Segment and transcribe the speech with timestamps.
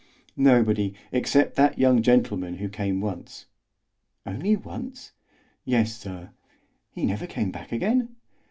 [0.35, 3.45] "Nobody, except that young gentleman who came once."
[4.25, 5.11] "Only once?"
[5.63, 6.31] "Yes, sir."
[6.89, 8.15] "He never came back again?"